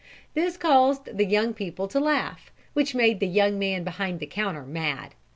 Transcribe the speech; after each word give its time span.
This 0.33 0.57
caused 0.57 1.15
the 1.15 1.25
young 1.27 1.53
people 1.53 1.87
to 1.89 1.99
laugh, 1.99 2.51
which 2.73 2.95
made 2.95 3.19
the 3.19 3.27
young 3.27 3.59
man 3.59 3.83
behind 3.83 4.19
the 4.19 4.25
counter 4.25 4.65
mad. 4.65 5.13